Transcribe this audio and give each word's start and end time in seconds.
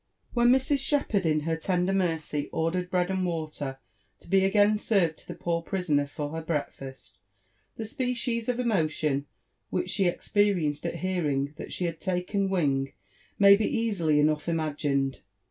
Whbv 0.35 0.49
Mrs. 0.49 0.79
Shepherd 0.79 1.27
in 1.27 1.41
her 1.41 1.55
tender 1.55 1.93
mercj 1.93 2.49
ordered 2.51 2.89
bread 2.89 3.11
and 3.11 3.23
water 3.23 3.77
lo 4.23 4.29
be 4.29 4.43
again 4.43 4.79
served 4.79 5.17
to 5.19 5.27
the 5.27 5.35
poor 5.35 5.61
prisoner 5.61 6.07
for 6.07 6.29
her 6.31 6.41
breakfast, 6.41 7.19
the 7.75 7.85
species 7.85 8.49
of 8.49 8.59
emotion 8.59 9.27
which 9.69 9.91
she 9.91 10.05
experienced 10.07 10.87
at 10.87 10.95
hearing 11.05 11.53
that 11.57 11.71
she 11.71 11.85
had 11.85 11.99
taken 11.99 12.49
wing 12.49 12.93
my 13.37 13.53
to 13.55 13.63
easily 13.63 14.15
enoiifih 14.15 14.55
ima^ned. 14.55 15.19